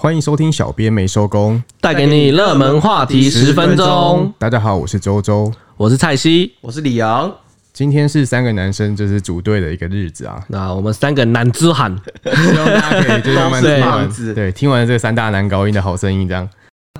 [0.00, 4.32] 欢迎收听小编没收工，带给你热门话题十分钟。
[4.38, 7.34] 大家好，我是周周，我是蔡西，我是李阳。
[7.72, 10.40] 今天是三个男生就是组队的一个日子啊。
[10.46, 11.90] 那我们三个男子汉，
[12.22, 16.48] 希望大家可以就慢慢听完，对，听完这三大男高音的好声音，这样。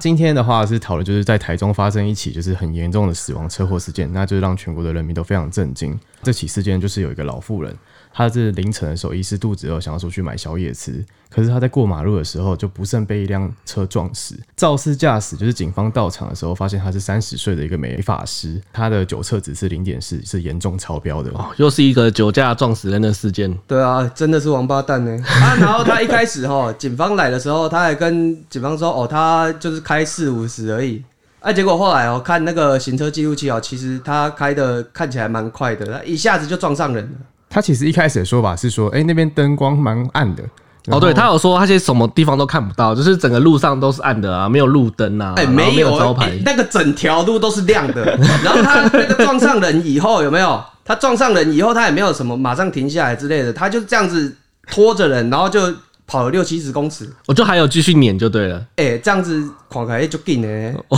[0.01, 5.97] 今天的话是讨论，就是在台中发生一起就是很严重的死亡车祸事件，那就是让全国的人民都非常震惊。
[6.25, 7.73] 这起事件就是有一个老妇人。
[8.13, 11.05] 他是凌晨的时候，一时肚子饿，想要出去买宵夜吃。
[11.31, 14.35] 可是他在过马路的时候，就不慎被一辆车撞死。
[14.57, 21.31] 肇事驾驶就是警方到场的时候，发现他是三十岁的一个美发师，他的酒测值是零点四，是严重超标的。
[21.33, 23.57] 哦，又是一个酒驾撞死人的事件。
[23.67, 25.23] 对啊，真的是王八蛋呢。
[25.27, 31.05] 啊，然后他一开始哈，警方来的时候，他还跟警方说，哦，他就是开四五十而已。
[31.41, 37.11] 哎，结果后来哦，看那个行车记录器哦，其实他开的看起来蛮快的，他一下子就撞上人了。
[37.51, 40.43] 他其实一开始的说法是说，哎、欸，那边灯光蛮暗的。
[40.87, 48.05] 哦，对，他有说，他其实什么地方都看不到，就是整个路上都是暗的啊，没有路灯啊，哎、欸，没有招牌、欸，那个整条路都是亮的。
[48.43, 50.65] 然后他那个撞上人以后有没有？
[50.87, 54.35] 他撞上人以后，他也没有什么马上停下来之类的，他就这样子
[54.71, 55.61] 拖着人，然后就
[56.07, 57.07] 跑了六七十公尺。
[57.27, 58.57] 我就还有继续撵就对了。
[58.77, 60.97] 哎、欸，这样子狂开就紧呢， 哦，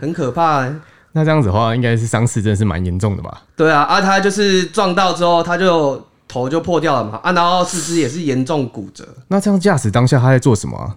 [0.00, 0.72] 很可怕、欸。
[1.16, 3.40] 那这样子的话，应该是伤势真的是蛮严重的吧？
[3.56, 9.02] 对啊，啊，他就是撞到之后，他就头就破掉了嘛，啊，然后四肢也是严重骨折。
[9.28, 10.94] 那这样驾驶当下他在做什么啊？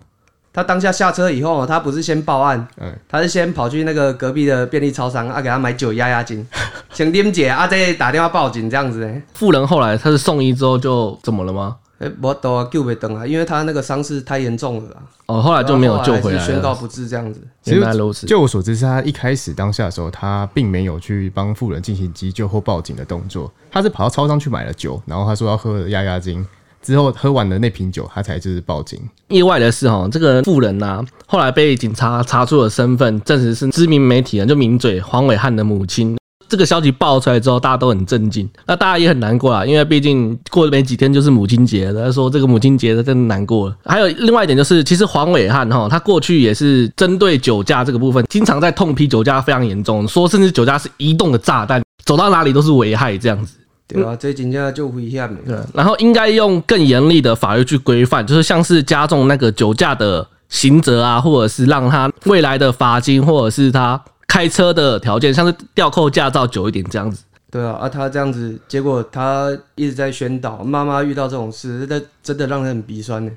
[0.52, 6.46] 他当下下车以后，他不是先报案，嗯，他是先跑去那个隔壁的便利超商啊，给他买酒压压惊，
[6.92, 9.22] 先点解啊，再打电话报警这样子呢。
[9.34, 11.78] 富人后来他是送医之后就怎么了吗？
[12.00, 14.96] 哎、欸，我都救不等啊，因为他那个伤势太严重了
[15.28, 17.42] 哦，后来就没有救回来，宣告不治这样子。
[17.62, 26.46] 其实，就我所知，是他一开始当下的时候，他并没有去帮富人进行急救或报警的动作，他是跑到超商去买了酒，然后他说要喝压压惊，
[26.82, 28.98] 之后喝完了那瓶酒，他才就是报警。
[29.28, 36.19] 意外的是，哈，这个富人呐、啊，后来被警察查出了身份，证实是知名媒体人，就名嘴黄伟汉的母亲。
[36.50, 42.06] 这个消息爆出来之后，大家都很震惊，那大家也很难过啊，因为毕竟过了没几天就是母亲节了。
[42.06, 43.76] 他说这个母亲节他真的难过了。
[43.86, 53.56] 还有另外一点就是，其实黄伟汉哈，他过去也是针对酒驾这个部分，经常在痛批酒驾非常严重，说甚至酒驾是移动的炸弹，走到哪里都是危害这样子。
[53.88, 55.30] 对啊，这真正就危险。
[55.46, 64.02] 对，然后应该用更严厉的法律去规范，就是像是加重那个酒驾的刑责啊，或者是让他未来的罚金，或者是他。
[64.40, 73.30] 开车的条件像是吊扣驾照久一点这样子，对啊，啊他这样子，结果他一直在宣导，妈妈遇到这种事，那真的让人很鼻酸呢。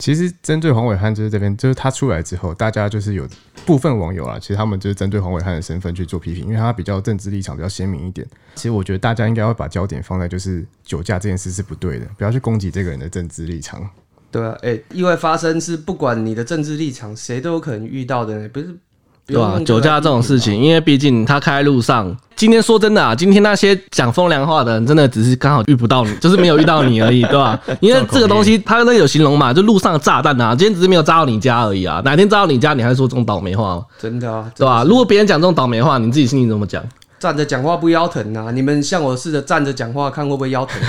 [0.00, 3.28] 其实针对黄伟汉就是这边，就是他出来之后，大家就是有
[3.64, 8.26] 部分网友啊，其实他们就是针对黄伟汉的身份去做批评，因为他比较政治立场比较鲜明一点。
[8.56, 13.88] 其实我觉得大家应该要把焦点放在就是酒驾这件事是不对的，不要去攻击这个人的政治立场。
[14.32, 18.74] 对啊，哎、欸，意外发生是不管你的政治立场，谁都有可能遇到的，不是。
[19.30, 19.60] 对吧？
[19.64, 22.16] 酒驾这种事情，因为毕竟他开在路上。
[22.36, 27.58] 今天说真的啊，今天那些讲风凉话的人，真的只是刚好遇不到你， 就是没有遇到你而已，对吧？
[27.80, 32.00] 因为这个东西，他那个有形容嘛，就路上的炸弹啊，今天只是没有炸到你家而已啊。
[32.02, 33.82] 哪天炸到你家，你还说这种倒霉话？
[34.00, 34.82] 真的啊，对吧？
[34.84, 36.82] 如果别人讲这种倒霉话，你自己心里怎么讲？
[37.20, 38.50] 站着讲话不腰疼啊！
[38.50, 40.80] 你们像我似的站着讲话，看会不会腰疼？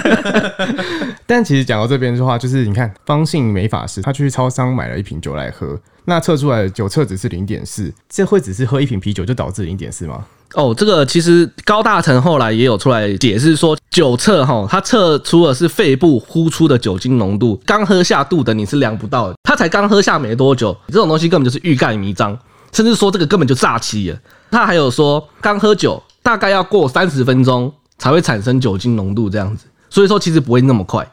[1.26, 10.22] 但其实讲到这边的话，就是你看方信美法师，他去超商买了一瓶酒来喝，那测出来的酒测只是零点四，这会只是喝一瓶啤酒就导致零点四吗？
[10.52, 22.38] 哦，这个其实高大成后来也有出来解释说，酒测哈，他测出的是肺部呼出的酒精浓度，刚喝下肚的你是量不到的，他才刚喝下没多久，这种东西根本就是欲盖弥彰，
[22.72, 24.18] 甚至说这个根本就诈欺了。
[24.50, 31.06] 他还有说，刚喝酒大概要过三十分钟才会产生酒精浓度这样子，所以说其实不会那么快，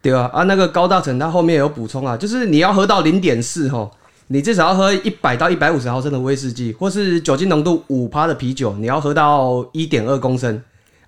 [0.00, 3.90] 对啊，啊，那个高大成他后面有补充啊，就是你要喝到零点四吼，
[4.28, 10.60] 你至少要喝一百到一百五十毫升的威士忌，或是酒精浓度五趴的啤酒，你要喝到一点二公升。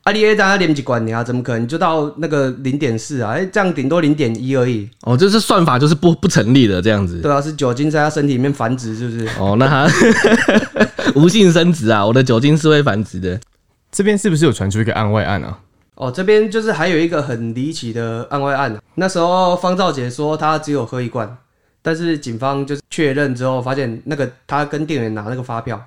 [0.05, 1.25] 阿里 A 在连几管你啊？
[1.25, 3.31] 怎么可能就到那个零点四啊？
[3.31, 4.87] 哎，这样顶多零点一而已。
[5.01, 7.21] 哦，就是算法就是不不成立的这样子。
[7.21, 9.27] 对啊，是酒精在他身体里面繁殖，是不是？
[9.41, 9.89] 哦，那他
[11.15, 12.05] 无性生殖啊？
[12.05, 13.39] 我的酒精是会繁殖的。
[13.93, 15.59] 这边是不是有传出一个案外案啊？
[15.95, 18.77] 哦，这边就是还有一个很离奇的案外案。
[18.97, 21.37] 那时候方兆杰说他只有喝一罐，
[21.83, 25.81] 但是警方就是确认之后发现那个他跟店员拿那个发票。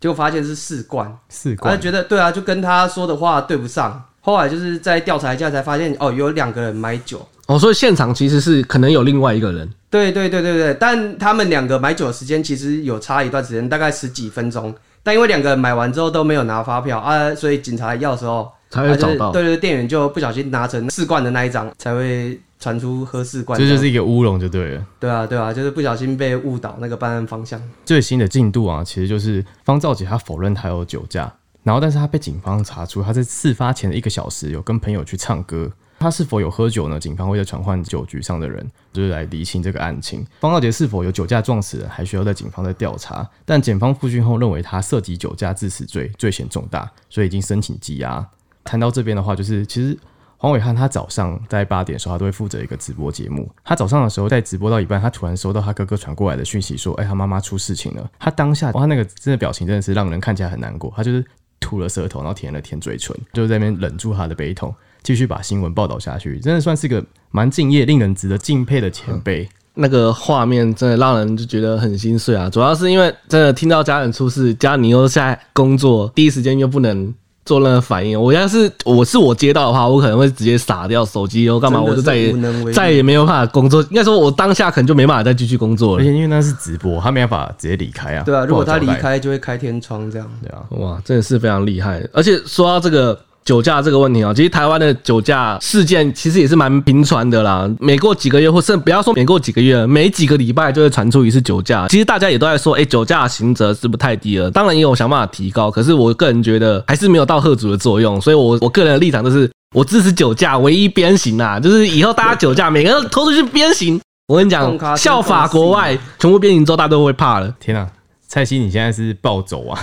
[0.00, 4.04] 结果发现是四罐，四罐，他觉得对啊，就跟他说的话对不上。
[4.20, 9.68] 后来就是在调查一下才发现，哦，有两个人买酒，哦，所以现场其实是可能有另外一个人。
[9.90, 14.74] 对对对对对，但他们两个买酒的时间其实有差一段时间，大概十几分钟。
[15.02, 19.32] 但因为两个人买完之后都没有拿发票啊，所以警察要的时候才会找到。
[19.32, 24.84] 对对，店员就不小心拿成四罐的那一张，才会传出喝四罐，这就是一个乌龙就对了。
[25.00, 27.58] 对啊，对啊，就是不小心被误导那个办案方向。
[27.86, 35.70] 最新的进度啊，其实就是方兆杰他否认他有酒驾，然后但是他被警方查出他在事发前的一个小时有跟朋友去唱歌。
[35.98, 36.98] 他是否有喝酒呢？
[36.98, 40.24] 警方会在传唤酒局上的人，就是来厘清这个案情。
[40.40, 43.28] 方肇杰是否有酒驾撞死人，还需要在警方在调查。
[43.44, 48.24] 但检方复讯后认为他涉及酒驾致死罪，罪嫌重大，所以已经申请羁押。
[48.62, 49.98] 谈到这边的话，就是其实
[50.36, 53.50] 黄伟汉他早上在八点的时候，他都会负责一个直播节目。
[53.64, 60.92] 他早上的时候在直播到一半，他突然收到他哥哥传过来的讯息，说：“哎、他妈妈出事情了。”他当下，哇，他那个真的表情真的是让人看起来很难过。
[60.94, 61.24] 他就是
[61.58, 64.72] 吐了舌头，然后舔了舔嘴唇，就在那边忍住他的悲痛。
[65.02, 69.48] 继续把新闻报道下去，真的算是个蛮敬业、令人值得敬佩的前辈。
[69.80, 72.50] 那个画面真的让人就觉得很心碎啊！
[72.50, 77.14] 主要是因为真的听到家人出事，家你又在工作，第一时间又不能
[77.44, 78.20] 做任何反应。
[78.20, 81.80] 我要是我是我接到的话，我可能会直接傻掉手机，又干嘛？
[81.80, 82.34] 我就再也
[82.72, 83.80] 再也没有办法工作。
[83.82, 86.02] 应该说，我当下可能就没办法再继续工作了。
[86.02, 88.24] 而且因为那是直播，他没办法直接离开啊。
[88.24, 90.28] 对啊，如果他离开，就会开天窗这样。
[90.42, 92.04] 对啊，哇，真的是非常厉害。
[92.12, 93.16] 而且说到这个。
[93.48, 97.66] 酒驾这个问题啊，其实台湾的酒驾事件其实也是蛮频传的啦。
[97.80, 101.88] 每过几个月，或是不要说每过几个月，每几个礼拜就会传出一次酒驾。
[101.88, 104.50] 其实大家也都在说，哎，酒驾刑责是不是太低了？
[104.50, 108.20] 当然也有想办法提高，可是我个人觉得还是没有到吓阻的作用。
[108.20, 113.98] 所以我我个人的立场就是，我支持酒驾唯一鞭刑啊，就是以后大家酒驾，每个人拖出去鞭刑。
[114.26, 117.50] 我跟你讲，效法国外，全部鞭刑之后，大家都会怕了。
[117.58, 117.88] 天啊！
[118.28, 119.80] 蔡西，你现在是暴走啊？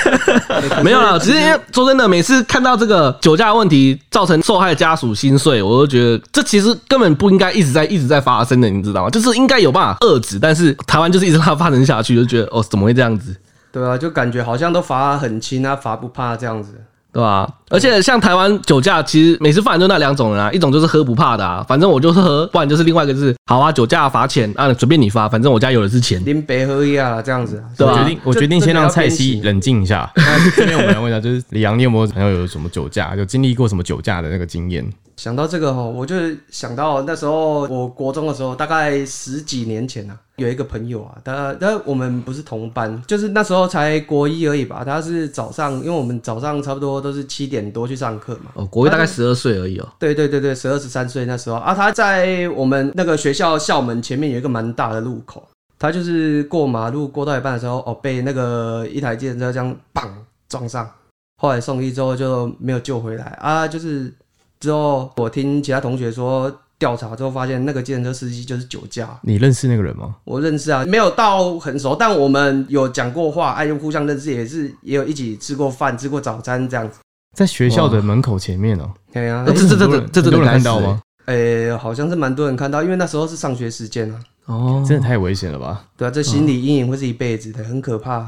[0.82, 9.10] 没有啦，只是因为说真的，每次看到这个酒驾问题造成受害家属心碎，我都觉得这其实根本不应该一直在一直在发生的，你知道吗？
[9.10, 13.36] 就是应该有办法遏制，但是台湾就是一直让它发生下去，就觉得哦，怎么会这样子？
[13.70, 16.82] 对啊，就感觉好像都罚很轻啊，罚不怕这样子。
[17.12, 17.48] 对吧？
[17.68, 26.24] 而且像台湾酒驾，其实每次犯就那两种人啊，一种就是喝不怕的啊，反正我就是喝，不然就是另外一个就是好啊，酒驾罚钱啊，随便你罚，反正我家有的是钱。
[26.24, 27.62] 林北喝一啊，这样子。
[27.76, 27.92] 对吧？
[27.92, 30.08] 我决定，我决定先让蔡西冷静一下。
[30.14, 34.86] 那这边我们来问一下，就是李阳，你有没有朋友有什么酒驾，就经历过什么酒驾的那个经验？
[35.16, 36.14] 想到这个哈，我就
[36.50, 44.82] 想到那时候我国中的时候，大概十几年前啊，有一个朋友啊，他他我们不是同班，就是那时候才国一而已吧。
[44.84, 48.50] 他是早上，因为我们早上差不多都是七点多去上课嘛。
[48.54, 49.88] 哦，国一大概十二岁而已哦。
[49.98, 55.46] 对对对对，十二十三岁那时候啊，他在我们那个学校校门前面有一个蛮大的路口，
[55.78, 60.08] 他就是过马路过到一半的时候，哦，被那个一台计程车这样砰
[60.48, 60.90] 撞上，
[61.38, 64.12] 后来送医之后就没有救回来啊，就是。
[64.58, 69.06] 之后，我听其他同学说，调查之后发现那个计程车司机就是酒驾。
[69.22, 70.16] 你认识那个人吗？
[70.24, 77.00] 我认识啊，没有到很熟，但我们有讲过话，哎，又互相认识，也是也有一起吃过饭、吃过早餐这样子。
[77.36, 78.94] 在学校的门口前面哦、喔。
[79.12, 81.02] 对啊，这这这这这都能看到吗？
[81.26, 84.18] 哎、欸，好像是蛮多人看到，因为那时候是上学时间啊。
[84.46, 85.84] 哦，真的太危险了吧？
[85.98, 88.26] 对啊，这心理阴影会是一辈子的，很可怕。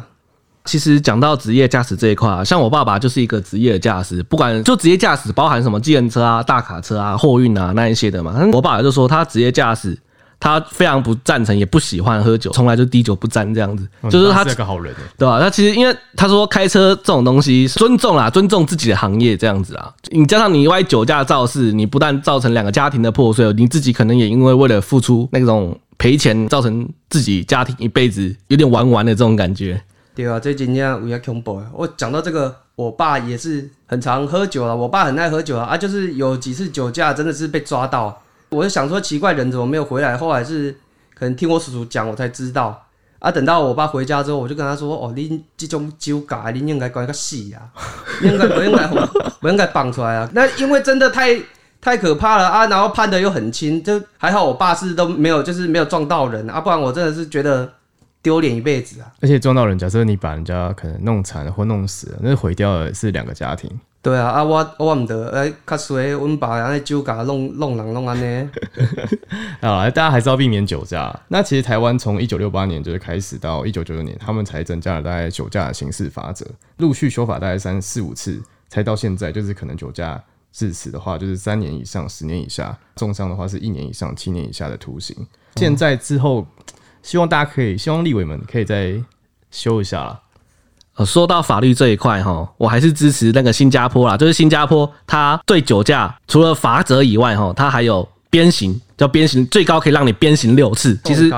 [0.66, 8.38] 其实讲到职业驾驶这一块啊，像我爸爸就是一个职业驾驶，不管就职业驾驶包含什么计程车啊、大卡车啊、货运啊那一些的嘛。
[8.52, 9.98] 我爸爸就说他职业驾驶，
[10.40, 13.88] 他非常不赞成，也不喜欢喝酒，从来就滴酒不沾这样子。
[14.08, 15.40] 就是他是个好人，对吧？
[15.40, 19.92] 他其实因为他说开车这种东西，尊重啦，尊重自己的行业这样子啊。
[20.10, 29.82] 你加上你因为酒驾肇事，你不但造成两个家庭的破碎，你自己可能也因为为了付出那种赔钱，造成自己家庭一辈子有点玩完的这种感觉。
[30.14, 31.60] 对啊，最近这样有点恐怖。
[31.72, 34.72] 我讲到这个，我爸也是很常喝酒啊。
[34.74, 38.22] 我爸很爱喝酒啊，就是有几次酒驾真的是被抓到。
[38.50, 40.16] 我就想说奇怪，人怎么没有回来？
[40.16, 40.72] 后来是
[41.14, 42.84] 可能听我叔叔讲，我才知道。
[43.18, 47.66] 啊，等到我爸回家之后，我就跟他说：“哦，你这种酒驾，你应该关个死啊，
[48.22, 48.86] 应该不应该
[49.40, 50.30] 不应该绑出来啊？
[50.32, 51.36] 那因为真的太
[51.80, 57.72] 太可怕了啊，然后判的又很轻，就还好我爸是都没有，就是没有撞到人啊，不然我真的是觉得。”
[58.20, 59.06] 丢脸一辈子啊！
[59.22, 63.70] 而且撞到人，假设你把人家可能弄残了或弄死了，那毁掉的是两个家庭。
[64.00, 68.50] 对啊，啊我我唔得，哎，卡衰，我们把人家酒驾弄弄人弄安呢。
[69.60, 71.14] 啊，大家还是要避免酒驾。
[71.28, 76.46] 那其实台湾从一九六八年就是开始到一九九九年，他们才增加了大概酒驾的刑事法则，
[76.78, 85.16] 陆续修法大概三四五次，才到现在就是可能酒驾致死的话，就是三年以上十年以下，重伤的话是一年以上七年以下的徒刑。
[85.56, 86.46] 现在之后。
[87.00, 89.00] 希望大家可以，希望立委们可以再
[89.52, 90.20] 修一下啦。
[90.98, 94.16] 呃，说到法律这一块哈，我还是支持那个新加坡啦。
[94.16, 100.98] 就是新加坡，它对酒驾除了罚则以外，哈，它还有鞭刑，叫鞭刑，最高可以让你鞭刑六次。
[101.04, 101.30] 其实，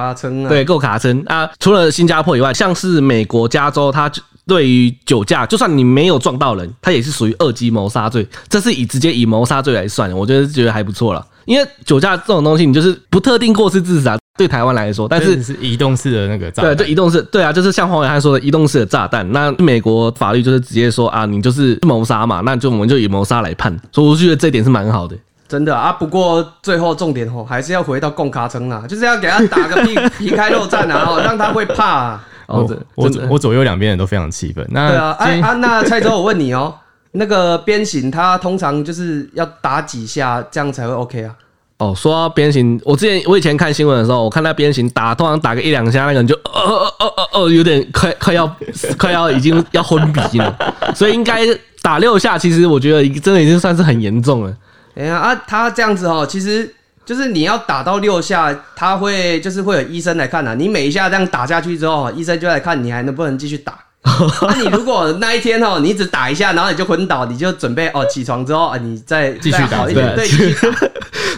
[0.48, 1.46] 对，够卡称啊。
[1.58, 4.10] 除了新加坡以外，像是美国加州，它
[4.46, 10.16] 对于酒驾，就算你没有撞到人，它也是属于二级谋杀罪，这是以直接以谋杀罪来算的。
[10.16, 11.24] 我觉得觉得还不错了。
[11.44, 14.18] 因为酒驾这种东西，你就是不特定过失致死啊。
[14.40, 19.30] 对台湾来说，但是是移动式的那个炸弹，对，就移动式，对啊，就是像黄伟汉说的移动式的炸弹。
[19.32, 23.70] 那美国法律就是直接说啊，你就是谋杀嘛，那就我们就以谋杀来判。
[23.92, 25.14] 所以我觉得这点是蛮好的，
[25.46, 25.92] 真的啊。
[25.92, 32.26] 不过最后重点哦，还是要回到贡卡城啊，就是要给他打个皮皮 开肉绽啊，让他会怕啊。
[32.46, 34.66] 哦，我我左右两边人都非常气愤。
[34.70, 36.74] 那对啊，哎啊，那蔡州，我问你哦，
[37.12, 41.34] 那个鞭刑他通常就是要打几下，这样才会 OK 啊？
[41.80, 48.46] 哦，说到鞭刑，我之前我以前看新闻的时候，我看他鞭刑打，通常打个一两下，那个人就呃呃呃呃呃，有点快快要
[48.98, 50.54] 快要已经要昏迷了，
[50.94, 51.40] 所以应该
[51.80, 54.54] 打六下，其实我觉得真的已经算是很严重了。
[54.94, 56.70] 哎呀啊，他这样子哦，其实
[57.06, 63.78] 就是你要打到六下，他会就是会有医生来看的，你每一下这样打下去之后，医生就来看你还能不能继续打。
[64.42, 70.26] 那、啊、你如果那一天哦，你只打一下，然后你就昏倒，你就准备哦起床之后啊，你再继续打一点，对。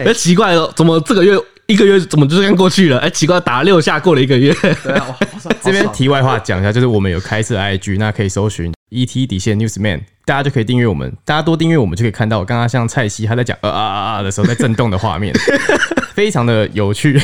[0.03, 2.99] 哎、欸，奇怪了，怎么这个月一个月怎么就这样过去了？
[2.99, 4.53] 哎、欸，奇怪，打了六下过了一个月。
[4.83, 5.17] 对啊，
[5.63, 13.83] 这边题外话讲一下，就是我们有开设 IG，那可以搜寻 ET 底线 Newsman，大家就可以订阅我们，大家多订阅我们就可以看到我刚刚像蔡西他在讲啊啊
[14.17, 15.35] 啊的时候在震动的画面，
[16.15, 17.19] 非常的有趣。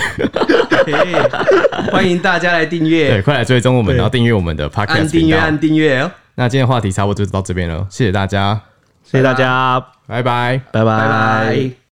[1.93, 6.11] 欢迎大家来订阅，对，快来追踪我们，然后订阅我们的 Podcast 按订阅，按订阅哦。
[6.37, 8.61] 那今天话题差不多就到这边了，谢谢大家，
[9.05, 10.99] 谢谢大家，拜拜，拜拜。
[10.99, 11.88] 拜拜。